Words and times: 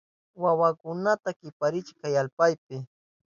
¡Wawaykikunata 0.41 1.29
kiparichiy 1.39 1.97
kayllapi! 2.01 2.77